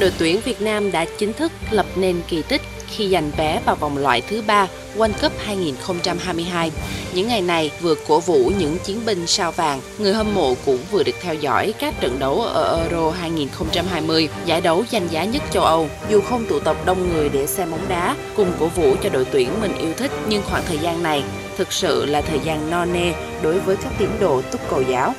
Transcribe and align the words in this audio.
đội 0.00 0.12
tuyển 0.18 0.40
Việt 0.44 0.62
Nam 0.62 0.92
đã 0.92 1.04
chính 1.18 1.32
thức 1.32 1.52
lập 1.70 1.86
nên 1.96 2.22
kỳ 2.28 2.42
tích 2.42 2.62
khi 2.86 3.08
giành 3.08 3.30
vé 3.36 3.60
vào 3.64 3.76
vòng 3.76 3.98
loại 3.98 4.20
thứ 4.20 4.42
ba 4.46 4.68
World 4.96 5.12
Cup 5.22 5.32
2022. 5.38 6.70
Những 7.14 7.28
ngày 7.28 7.42
này 7.42 7.70
vừa 7.80 7.94
cổ 8.08 8.20
vũ 8.20 8.52
những 8.58 8.78
chiến 8.78 9.00
binh 9.06 9.26
sao 9.26 9.52
vàng, 9.52 9.80
người 9.98 10.14
hâm 10.14 10.34
mộ 10.34 10.54
cũng 10.66 10.78
vừa 10.90 11.02
được 11.02 11.14
theo 11.22 11.34
dõi 11.34 11.74
các 11.78 11.94
trận 12.00 12.18
đấu 12.18 12.40
ở 12.40 12.80
Euro 12.82 13.10
2020, 13.10 14.28
giải 14.44 14.60
đấu 14.60 14.84
danh 14.90 15.08
giá 15.08 15.24
nhất 15.24 15.42
châu 15.50 15.62
Âu. 15.62 15.88
Dù 16.10 16.20
không 16.20 16.46
tụ 16.46 16.60
tập 16.60 16.76
đông 16.86 17.12
người 17.12 17.28
để 17.28 17.46
xem 17.46 17.70
bóng 17.70 17.88
đá, 17.88 18.16
cùng 18.36 18.52
cổ 18.60 18.66
vũ 18.66 18.94
cho 19.02 19.08
đội 19.08 19.24
tuyển 19.24 19.50
mình 19.60 19.74
yêu 19.78 19.92
thích, 19.96 20.10
nhưng 20.28 20.42
khoảng 20.42 20.62
thời 20.68 20.78
gian 20.78 21.02
này 21.02 21.22
thực 21.56 21.72
sự 21.72 22.06
là 22.06 22.20
thời 22.20 22.38
gian 22.38 22.70
no 22.70 22.84
nê 22.84 23.12
đối 23.42 23.60
với 23.60 23.76
các 23.76 23.92
tín 23.98 24.08
đồ 24.20 24.42
túc 24.42 24.60
cầu 24.70 24.82
giáo. 24.82 25.14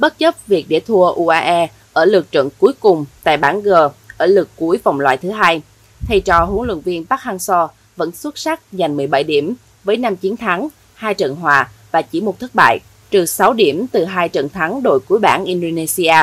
Bất 0.00 0.18
chấp 0.18 0.34
việc 0.46 0.64
để 0.68 0.80
thua 0.80 1.12
UAE 1.12 1.66
ở 1.92 2.04
lượt 2.04 2.26
trận 2.30 2.48
cuối 2.58 2.72
cùng 2.80 3.04
tại 3.22 3.36
bảng 3.36 3.62
G 3.62 3.68
ở 4.16 4.26
lượt 4.26 4.48
cuối 4.56 4.78
vòng 4.84 5.00
loại 5.00 5.16
thứ 5.16 5.30
hai, 5.30 5.62
thầy 6.08 6.20
trò 6.20 6.44
huấn 6.44 6.66
luyện 6.66 6.80
viên 6.80 7.06
Park 7.06 7.20
Hang-seo 7.20 7.68
vẫn 7.96 8.12
xuất 8.12 8.38
sắc 8.38 8.60
giành 8.72 8.96
17 8.96 9.24
điểm 9.24 9.54
với 9.84 9.96
5 9.96 10.16
chiến 10.16 10.36
thắng, 10.36 10.68
2 10.94 11.14
trận 11.14 11.34
hòa 11.34 11.68
và 11.90 12.02
chỉ 12.02 12.20
một 12.20 12.40
thất 12.40 12.54
bại, 12.54 12.78
trừ 13.10 13.26
6 13.26 13.52
điểm 13.52 13.86
từ 13.92 14.04
hai 14.04 14.28
trận 14.28 14.48
thắng 14.48 14.82
đội 14.82 15.00
cuối 15.08 15.18
bảng 15.18 15.44
Indonesia. 15.44 16.14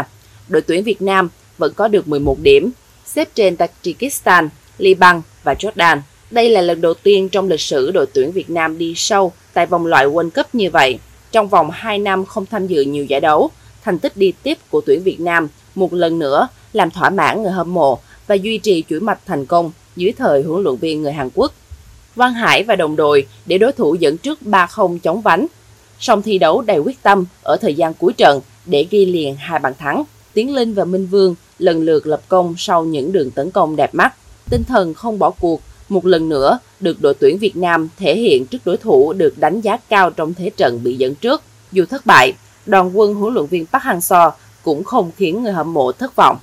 Đội 0.47 0.61
tuyển 0.61 0.83
Việt 0.83 1.01
Nam 1.01 1.29
vẫn 1.57 1.73
có 1.73 1.87
được 1.87 2.07
11 2.07 2.37
điểm, 2.39 2.71
xếp 3.05 3.29
trên 3.35 3.55
Tajikistan, 3.55 4.47
Liban 4.77 5.21
và 5.43 5.53
Jordan. 5.53 5.99
Đây 6.31 6.49
là 6.49 6.61
lần 6.61 6.81
đầu 6.81 6.93
tiên 6.93 7.29
trong 7.29 7.49
lịch 7.49 7.61
sử 7.61 7.91
đội 7.91 8.05
tuyển 8.13 8.31
Việt 8.31 8.49
Nam 8.49 8.77
đi 8.77 8.93
sâu 8.95 9.31
tại 9.53 9.65
vòng 9.65 9.85
loại 9.85 10.05
World 10.07 10.29
Cup 10.29 10.55
như 10.55 10.69
vậy. 10.69 10.99
Trong 11.31 11.47
vòng 11.47 11.69
2 11.71 11.99
năm 11.99 12.25
không 12.25 12.45
tham 12.45 12.67
dự 12.67 12.81
nhiều 12.81 13.05
giải 13.05 13.19
đấu, 13.19 13.51
thành 13.83 13.99
tích 13.99 14.17
đi 14.17 14.33
tiếp 14.43 14.57
của 14.69 14.81
tuyển 14.85 15.03
Việt 15.03 15.19
Nam 15.19 15.47
một 15.75 15.93
lần 15.93 16.19
nữa 16.19 16.47
làm 16.73 16.91
thỏa 16.91 17.09
mãn 17.09 17.43
người 17.43 17.51
hâm 17.51 17.73
mộ 17.73 17.99
và 18.27 18.35
duy 18.35 18.57
trì 18.57 18.83
chuỗi 18.89 18.99
mạch 18.99 19.19
thành 19.25 19.45
công 19.45 19.71
dưới 19.95 20.13
thời 20.17 20.43
huấn 20.43 20.63
luyện 20.63 20.75
viên 20.75 21.01
người 21.01 21.13
Hàn 21.13 21.29
Quốc. 21.33 21.53
Văn 22.15 22.33
Hải 22.33 22.63
và 22.63 22.75
đồng 22.75 22.95
đội 22.95 23.27
để 23.45 23.57
đối 23.57 23.71
thủ 23.71 23.95
dẫn 23.95 24.17
trước 24.17 24.39
3-0 24.41 24.99
chống 24.99 25.21
vánh. 25.21 25.47
Song 25.99 26.21
thi 26.21 26.37
đấu 26.37 26.61
đầy 26.61 26.77
quyết 26.77 27.03
tâm 27.03 27.25
ở 27.43 27.57
thời 27.61 27.73
gian 27.73 27.93
cuối 27.93 28.13
trận 28.13 28.41
để 28.65 28.87
ghi 28.89 29.05
liền 29.05 29.35
hai 29.35 29.59
bàn 29.59 29.73
thắng. 29.77 30.03
Tiến 30.33 30.55
Linh 30.55 30.73
và 30.73 30.85
Minh 30.85 31.07
Vương 31.07 31.35
lần 31.59 31.81
lượt 31.81 32.07
lập 32.07 32.21
công 32.27 32.55
sau 32.57 32.85
những 32.85 33.11
đường 33.11 33.31
tấn 33.31 33.51
công 33.51 33.75
đẹp 33.75 33.95
mắt. 33.95 34.13
Tinh 34.49 34.63
thần 34.63 34.93
không 34.93 35.19
bỏ 35.19 35.29
cuộc, 35.29 35.61
một 35.89 36.05
lần 36.05 36.29
nữa 36.29 36.59
được 36.79 37.01
đội 37.01 37.13
tuyển 37.13 37.37
Việt 37.37 37.55
Nam 37.55 37.89
thể 37.97 38.17
hiện 38.17 38.45
trước 38.45 38.57
đối 38.65 38.77
thủ 38.77 39.13
được 39.13 39.37
đánh 39.37 39.61
giá 39.61 39.77
cao 39.89 40.09
trong 40.09 40.33
thế 40.33 40.49
trận 40.57 40.79
bị 40.83 40.95
dẫn 40.95 41.15
trước. 41.15 41.41
Dù 41.71 41.85
thất 41.85 42.05
bại, 42.05 42.33
đoàn 42.67 42.97
quân 42.97 43.15
huấn 43.15 43.33
luyện 43.33 43.45
viên 43.45 43.65
Park 43.65 43.83
Hang-seo 43.83 44.31
cũng 44.63 44.83
không 44.83 45.11
khiến 45.17 45.43
người 45.43 45.53
hâm 45.53 45.73
mộ 45.73 45.91
thất 45.91 46.15
vọng. 46.15 46.37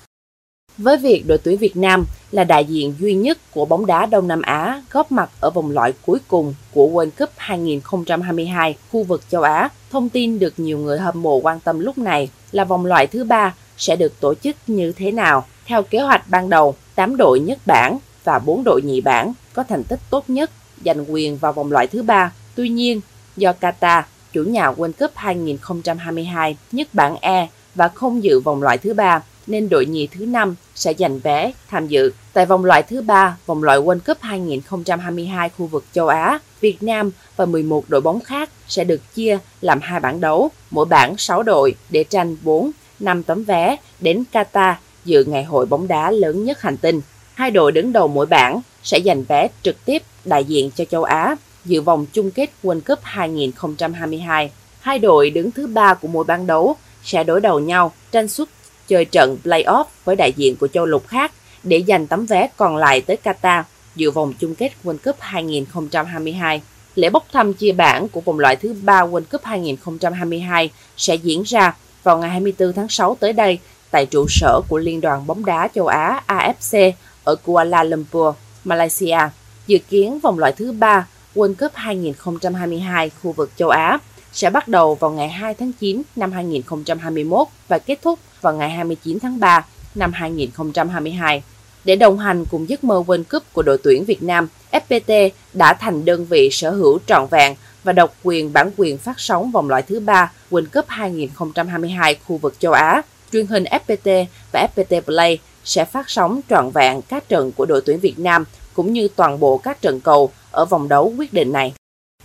Với 0.79 0.97
việc 0.97 1.25
đội 1.27 1.39
tuyển 1.39 1.59
Việt 1.59 1.77
Nam 1.77 2.05
là 2.31 2.45
đại 2.45 2.65
diện 2.65 2.95
duy 3.01 3.15
nhất 3.15 3.39
của 3.51 3.65
bóng 3.65 3.87
đá 3.87 4.07
Đông 4.07 4.29
Nam 4.29 4.43
Á 4.43 4.83
góp 4.91 5.13
mặt 5.13 5.31
ở 5.41 5.51
vòng 5.51 5.71
loại 5.71 5.93
cuối 6.07 6.19
cùng 6.29 6.55
của 6.73 6.89
World 6.89 7.11
Cup 7.19 7.31
2022 7.37 8.77
khu 8.93 9.03
vực 9.03 9.23
châu 9.31 9.43
Á, 9.43 9.69
thông 9.91 10.09
tin 10.09 10.39
được 10.39 10.55
nhiều 10.57 10.79
người 10.79 10.99
hâm 10.99 11.23
mộ 11.23 11.37
quan 11.37 11.61
tâm 11.61 11.81
lúc 11.81 11.99
này 11.99 12.31
là 12.53 12.65
vòng 12.65 12.87
loại 12.87 13.07
thứ 13.07 13.25
ba 13.25 13.55
sẽ 13.77 13.97
được 13.97 14.21
tổ 14.21 14.35
chức 14.35 14.57
như 14.67 14.93
thế 14.93 15.11
nào. 15.11 15.45
Theo 15.67 15.83
kế 15.83 15.99
hoạch 15.99 16.31
ban 16.31 16.51
đầu, 16.51 16.75
8 16.95 17.17
đội 17.17 17.41
nhất 17.41 17.59
bảng 17.67 17.99
và 18.25 18.39
4 18.39 18.65
đội 18.65 18.83
nhị 18.83 19.01
bảng 19.01 19.33
có 19.53 19.63
thành 19.63 19.85
tích 19.85 20.01
tốt 20.11 20.25
nhất 20.29 20.51
giành 20.85 21.13
quyền 21.13 21.37
vào 21.37 21.53
vòng 21.53 21.73
loại 21.73 21.87
thứ 21.87 22.03
ba. 22.03 22.33
Tuy 22.55 22.69
nhiên, 22.69 23.01
do 23.37 23.53
Qatar 23.61 24.03
chủ 24.35 24.43
nhà 24.43 24.73
World 24.73 24.93
Cup 24.93 25.11
2022 25.15 26.57
nhất 26.73 26.89
bảng 26.93 27.17
E 27.21 27.49
và 27.75 27.89
không 27.89 28.25
dự 28.25 28.41
vòng 28.41 28.63
loại 28.63 28.79
thứ 28.79 28.95
ba 28.95 29.23
nên 29.47 29.69
đội 29.69 29.87
nhì 29.87 30.07
thứ 30.07 30.27
năm 30.27 30.55
sẽ 30.75 30.95
giành 30.99 31.19
vé 31.19 31.53
tham 31.71 31.89
dự. 31.89 32.13
Tại 32.33 32.47
vòng 32.47 32.65
loại 32.65 32.83
thứ 32.83 33.01
ba, 33.01 33.37
vòng 33.47 33.63
loại 33.63 33.79
World 33.79 33.99
Cup 34.07 34.19
2022 34.21 35.49
khu 35.49 35.67
vực 35.67 35.85
châu 35.93 36.09
Á, 36.09 36.39
Việt 36.61 36.83
Nam 36.83 37.11
và 37.37 37.47
11 37.47 37.85
đội 37.89 38.01
bóng 38.01 38.21
khác 38.21 38.51
sẽ 38.69 38.85
được 38.85 39.01
chia 39.15 39.39
làm 39.61 39.81
hai 39.83 40.01
bảng 40.01 40.21
đấu, 40.21 40.51
mỗi 40.71 40.85
bảng 40.85 41.17
6 41.19 41.43
đội 41.43 41.75
để 41.91 42.05
tranh 42.05 42.37
4, 42.43 42.71
5 43.01 43.23
tấm 43.23 43.45
vé 43.45 43.77
đến 44.01 44.25
Qatar 44.33 44.75
dự 45.05 45.25
ngày 45.25 45.45
hội 45.45 45.67
bóng 45.67 45.89
đá 45.89 46.11
lớn 46.11 46.45
nhất 46.45 46.63
hành 46.63 46.77
tinh. 46.77 47.01
Hai 47.35 47.51
đội 47.51 47.73
đứng 47.73 47.93
đầu 47.93 48.09
mỗi 48.09 48.27
bảng 48.27 48.61
sẽ 48.83 49.01
giành 49.05 49.25
vé 49.25 49.49
trực 49.63 49.85
tiếp 49.85 50.03
đại 50.25 50.45
diện 50.45 50.71
cho 50.71 50.85
châu 50.85 51.05
Á 51.05 51.37
dự 51.65 51.81
vòng 51.81 52.07
chung 52.13 52.31
kết 52.31 52.51
World 52.63 52.81
Cup 52.81 52.99
2022. 53.03 54.51
Hai 54.81 54.99
đội 54.99 55.31
đứng 55.31 55.51
thứ 55.51 55.67
ba 55.67 55.95
của 55.95 56.09
mỗi 56.09 56.25
bán 56.25 56.47
đấu 56.47 56.77
sẽ 57.05 57.25
đối 57.25 57.41
đầu 57.41 57.61
nhau 57.61 57.93
tranh 58.13 58.29
suất 58.29 58.49
chơi 58.89 59.05
trận 59.05 59.39
playoff 59.45 59.85
với 60.05 60.17
đại 60.17 60.33
diện 60.37 60.57
của 60.57 60.69
châu 60.69 60.87
lục 60.87 61.07
khác 61.07 61.33
để 61.63 61.85
giành 61.89 62.07
tấm 62.07 62.27
vé 62.27 62.49
còn 62.57 62.77
lại 62.77 63.01
tới 63.01 63.19
Qatar 63.25 63.63
dự 63.97 64.11
vòng 64.11 64.33
chung 64.39 64.55
kết 64.55 64.71
World 64.85 64.99
Cup 65.05 65.17
2022. 65.21 66.63
Lễ 66.95 67.11
bốc 67.11 67.27
thăm 67.33 67.55
chia 67.55 67.73
bảng 67.73 68.09
của 68.09 68.21
vòng 68.21 68.39
loại 68.39 68.57
thứ 68.57 68.75
ba 68.83 69.07
World 69.07 69.25
Cup 69.33 69.45
2022 69.45 70.71
sẽ 70.97 71.15
diễn 71.15 71.43
ra 71.43 71.77
vào 72.03 72.19
ngày 72.19 72.31
24 72.31 72.73
tháng 72.73 72.89
6 72.89 73.17
tới 73.21 73.33
đây 73.33 73.59
tại 73.91 74.07
trụ 74.07 74.27
sở 74.29 74.61
của 74.69 74.79
Liên 74.79 75.01
đoàn 75.01 75.27
bóng 75.27 75.45
đá 75.45 75.69
châu 75.75 75.87
Á 75.87 76.23
AFC 76.27 76.93
ở 77.25 77.37
Kuala 77.37 77.85
Lumpur, 77.85 78.35
Malaysia. 78.65 79.19
Dự 79.67 79.79
kiến 79.79 80.19
vòng 80.19 80.39
loại 80.39 80.53
thứ 80.53 80.73
ba 80.73 81.07
World 81.35 81.55
Cup 81.55 81.71
2022 81.75 83.11
khu 83.23 83.33
vực 83.33 83.51
châu 83.57 83.69
Á 83.69 83.99
sẽ 84.33 84.51
bắt 84.51 84.69
đầu 84.69 84.95
vào 84.95 85.11
ngày 85.11 85.29
2 85.29 85.55
tháng 85.55 85.73
9 85.73 86.03
năm 86.17 86.33
2021 86.33 87.49
và 87.69 87.79
kết 87.79 87.99
thúc 88.03 88.19
vào 88.41 88.55
ngày 88.55 88.71
29 88.71 89.19
tháng 89.19 89.41
3 89.41 89.65
năm 89.95 90.13
2022. 90.13 91.43
Để 91.85 91.97
đồng 91.97 92.19
hành 92.19 92.45
cùng 92.51 92.69
giấc 92.69 92.85
mơ 92.85 93.03
World 93.07 93.25
Cup 93.31 93.43
của 93.53 93.63
đội 93.63 93.79
tuyển 93.83 94.05
Việt 94.05 94.23
Nam, 94.23 94.49
FPT 94.73 95.31
đã 95.53 95.75
thành 95.75 96.05
đơn 96.05 96.25
vị 96.25 96.49
sở 96.53 96.71
hữu 96.71 96.99
trọn 97.07 97.27
vẹn 97.31 97.55
và 97.85 97.93
độc 97.93 98.15
quyền 98.23 98.53
bản 98.53 98.71
quyền 98.77 98.99
phát 98.99 99.21
sóng 99.21 99.51
vòng 99.51 99.69
loại 99.69 99.83
thứ 99.83 100.01
ba 100.01 100.33
World 100.51 100.67
Cup 100.75 100.85
2022 100.89 102.19
khu 102.27 102.37
vực 102.37 102.55
châu 102.59 102.73
Á. 102.73 103.03
Truyền 103.33 103.47
hình 103.47 103.65
FPT 103.65 104.25
và 104.53 104.69
FPT 104.75 105.01
Play 105.01 105.39
sẽ 105.65 105.85
phát 105.85 106.11
sóng 106.11 106.41
trọn 106.51 106.71
vẹn 106.71 107.03
các 107.03 107.29
trận 107.29 107.53
của 107.53 107.67
đội 107.67 107.83
tuyển 107.87 107.99
Việt 107.99 108.19
Nam 108.19 108.45
cũng 108.75 108.93
như 108.93 109.09
toàn 109.17 109.41
bộ 109.41 109.59
các 109.59 109.83
trận 109.83 110.01
cầu 110.01 110.31
ở 110.55 110.65
vòng 110.65 110.89
đấu 110.89 111.13
quyết 111.19 111.33
định 111.33 111.53
này. 111.53 111.75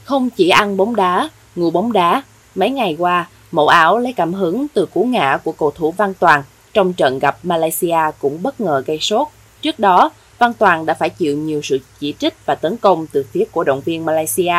Không 0.04 0.30
chỉ 0.30 0.50
ăn 0.50 0.78
bóng 0.78 0.96
đá, 0.96 1.30
ngủ 1.56 1.72
bóng 1.72 1.92
đá, 1.92 2.24
mấy 2.56 2.70
ngày 2.70 2.96
qua, 3.00 3.28
mẫu 3.52 3.68
áo 3.68 3.98
lấy 3.98 4.14
cảm 4.14 4.34
hứng 4.34 4.68
từ 4.74 4.86
cú 4.86 5.04
ngã 5.04 5.38
của 5.44 5.52
cầu 5.52 5.72
thủ 5.72 5.92
Văn 5.92 6.14
Toàn 6.20 6.44
trong 6.74 6.94
trận 6.94 7.20
gặp 7.20 7.38
Malaysia 7.44 7.98
cũng 8.20 8.44
bất 8.44 8.62
ngờ 8.62 8.84
gây 8.86 9.00
sốt. 9.00 9.28
Trước 9.62 9.80
đó, 9.80 10.12
Văn 10.38 10.54
Toàn 10.54 10.86
đã 10.86 10.94
phải 10.94 11.10
chịu 11.10 11.38
nhiều 11.38 11.62
sự 11.62 11.80
chỉ 12.00 12.14
trích 12.20 12.46
và 12.46 12.56
tấn 12.56 12.78
công 12.78 13.08
từ 13.08 13.26
phía 13.32 13.44
cổ 13.52 13.64
động 13.64 13.82
viên 13.82 14.06
Malaysia. 14.06 14.58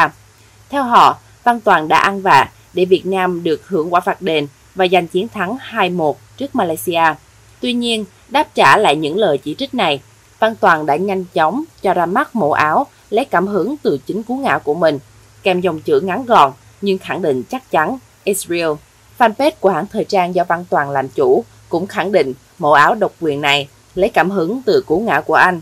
Theo 0.68 0.84
họ, 0.84 1.18
Văn 1.44 1.60
Toàn 1.60 1.88
đã 1.88 1.98
ăn 1.98 2.22
vạ 2.22 2.50
để 2.72 2.84
Việt 2.84 3.06
Nam 3.06 3.42
được 3.42 3.68
hưởng 3.68 3.94
quả 3.94 4.00
phạt 4.00 4.22
đền 4.22 4.46
và 4.74 4.86
giành 4.92 5.06
chiến 5.06 5.28
thắng 5.28 5.56
2-1 5.70 6.14
trước 6.36 6.54
Malaysia. 6.54 7.02
Tuy 7.60 7.72
nhiên, 7.72 8.04
đáp 8.28 8.54
trả 8.54 8.76
lại 8.76 8.96
những 8.96 9.18
lời 9.18 9.38
chỉ 9.38 9.54
trích 9.54 9.74
này, 9.74 10.00
Văn 10.38 10.54
Toàn 10.56 10.86
đã 10.86 10.96
nhanh 10.96 11.24
chóng 11.24 11.64
cho 11.82 11.94
ra 11.94 12.06
mắt 12.06 12.36
mẫu 12.36 12.52
áo 12.52 12.86
lấy 13.10 13.24
cảm 13.24 13.46
hứng 13.46 13.76
từ 13.82 13.98
chính 14.06 14.22
cú 14.22 14.36
ngã 14.36 14.58
của 14.58 14.74
mình, 14.74 14.98
kèm 15.42 15.60
dòng 15.60 15.80
chữ 15.80 16.00
ngắn 16.00 16.26
gọn 16.26 16.52
nhưng 16.80 16.98
khẳng 16.98 17.22
định 17.22 17.42
chắc 17.42 17.70
chắn 17.70 17.98
Israel. 18.24 18.70
Fanpage 19.18 19.50
của 19.60 19.70
hãng 19.70 19.86
thời 19.86 20.04
trang 20.04 20.34
do 20.34 20.44
Văn 20.44 20.64
Toàn 20.70 20.90
làm 20.90 21.08
chủ 21.08 21.44
cũng 21.68 21.86
khẳng 21.86 22.12
định 22.12 22.34
mẫu 22.58 22.72
áo 22.72 22.94
độc 22.94 23.12
quyền 23.20 23.40
này 23.40 23.68
lấy 23.94 24.08
cảm 24.08 24.30
hứng 24.30 24.62
từ 24.66 24.84
cú 24.86 24.98
ngã 24.98 25.20
của 25.20 25.34
anh. 25.34 25.60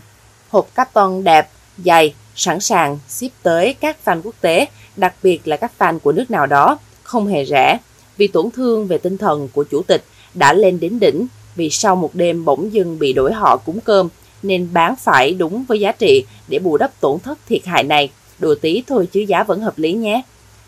Hộp 0.49 0.67
carton 0.75 1.23
đẹp, 1.23 1.49
dày, 1.77 2.13
sẵn 2.35 2.59
sàng 2.59 2.99
ship 3.07 3.43
tới 3.43 3.73
các 3.73 3.97
fan 4.05 4.21
quốc 4.23 4.35
tế, 4.41 4.65
đặc 4.95 5.13
biệt 5.23 5.47
là 5.47 5.57
các 5.57 5.71
fan 5.79 5.99
của 5.99 6.11
nước 6.11 6.31
nào 6.31 6.45
đó, 6.45 6.77
không 7.03 7.27
hề 7.27 7.45
rẻ, 7.45 7.77
vì 8.17 8.27
tổn 8.27 8.51
thương 8.51 8.87
về 8.87 8.97
tinh 8.97 9.17
thần 9.17 9.49
của 9.53 9.63
chủ 9.63 9.81
tịch 9.81 10.03
đã 10.33 10.53
lên 10.53 10.79
đến 10.79 10.99
đỉnh 10.99 11.27
vì 11.55 11.69
sau 11.69 11.95
một 11.95 12.15
đêm 12.15 12.45
bỗng 12.45 12.73
dưng 12.73 12.99
bị 12.99 13.13
đổi 13.13 13.33
họ 13.33 13.57
cúng 13.57 13.79
cơm 13.81 14.09
nên 14.43 14.67
bán 14.73 14.95
phải 14.95 15.33
đúng 15.33 15.63
với 15.67 15.79
giá 15.79 15.91
trị 15.91 16.25
để 16.47 16.59
bù 16.59 16.77
đắp 16.77 16.91
tổn 16.99 17.19
thất 17.19 17.37
thiệt 17.49 17.65
hại 17.65 17.83
này. 17.83 18.09
Đùa 18.39 18.55
tí 18.61 18.83
thôi 18.87 19.07
chứ 19.11 19.19
giá 19.19 19.43
vẫn 19.43 19.61
hợp 19.61 19.77
lý 19.77 19.93
nhé. 19.93 20.21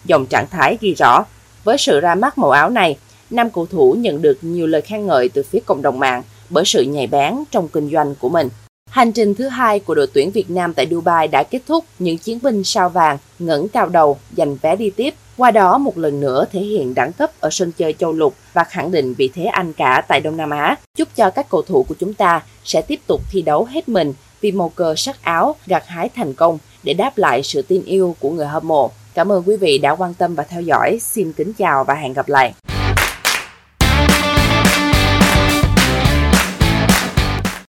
Dòng 0.05 0.25
trạng 0.25 0.47
thái 0.51 0.77
ghi 0.81 0.93
rõ, 0.93 1.25
với 1.63 1.77
sự 1.77 1.99
ra 1.99 2.15
mắt 2.15 2.37
màu 2.37 2.51
áo 2.51 2.69
này, 2.69 2.97
năm 3.29 3.49
cầu 3.49 3.65
thủ 3.65 3.95
nhận 3.99 4.21
được 4.21 4.37
nhiều 4.41 4.67
lời 4.67 4.81
khen 4.81 5.07
ngợi 5.07 5.29
từ 5.29 5.43
phía 5.43 5.59
cộng 5.65 5.81
đồng 5.81 5.99
mạng 5.99 6.23
bởi 6.49 6.65
sự 6.65 6.81
nhạy 6.83 7.07
bén 7.07 7.33
trong 7.51 7.67
kinh 7.67 7.89
doanh 7.91 8.15
của 8.15 8.29
mình. 8.29 8.49
Hành 8.89 9.11
trình 9.11 9.35
thứ 9.35 9.47
hai 9.47 9.79
của 9.79 9.95
đội 9.95 10.07
tuyển 10.13 10.31
Việt 10.31 10.49
Nam 10.49 10.73
tại 10.73 10.87
Dubai 10.91 11.27
đã 11.27 11.43
kết 11.43 11.61
thúc, 11.67 11.85
những 11.99 12.17
chiến 12.17 12.39
binh 12.43 12.63
sao 12.63 12.89
vàng 12.89 13.17
ngẩng 13.39 13.67
cao 13.67 13.89
đầu 13.89 14.17
giành 14.37 14.57
vé 14.61 14.75
đi 14.75 14.89
tiếp. 14.89 15.13
Qua 15.41 15.51
đó 15.51 15.77
một 15.77 15.97
lần 15.97 16.19
nữa 16.19 16.45
thể 16.51 16.59
hiện 16.59 16.93
đẳng 16.95 17.13
cấp 17.13 17.31
ở 17.39 17.49
sân 17.49 17.71
chơi 17.71 17.93
châu 17.93 18.13
lục 18.13 18.35
và 18.53 18.63
khẳng 18.63 18.91
định 18.91 19.13
vị 19.13 19.29
thế 19.35 19.45
anh 19.45 19.73
cả 19.73 20.05
tại 20.07 20.19
Đông 20.19 20.37
Nam 20.37 20.49
Á. 20.49 20.75
Chúc 20.97 21.07
cho 21.15 21.29
các 21.29 21.49
cầu 21.49 21.61
thủ 21.61 21.85
của 21.89 21.95
chúng 21.99 22.13
ta 22.13 22.41
sẽ 22.63 22.81
tiếp 22.81 22.99
tục 23.07 23.21
thi 23.31 23.41
đấu 23.41 23.65
hết 23.65 23.89
mình 23.89 24.13
vì 24.41 24.51
màu 24.51 24.69
cờ 24.69 24.95
sắc 24.95 25.23
áo 25.23 25.55
gặt 25.65 25.83
hái 25.87 26.09
thành 26.09 26.33
công 26.33 26.57
để 26.83 26.93
đáp 26.93 27.17
lại 27.17 27.43
sự 27.43 27.61
tin 27.61 27.83
yêu 27.85 28.15
của 28.19 28.29
người 28.29 28.47
hâm 28.47 28.67
mộ. 28.67 28.91
Cảm 29.13 29.31
ơn 29.31 29.43
quý 29.45 29.57
vị 29.57 29.77
đã 29.77 29.95
quan 29.95 30.13
tâm 30.13 30.35
và 30.35 30.43
theo 30.43 30.61
dõi. 30.61 30.97
Xin 31.01 31.33
kính 31.33 31.53
chào 31.53 31.83
và 31.83 31.93
hẹn 31.93 32.13
gặp 32.13 32.29
lại. 32.29 32.53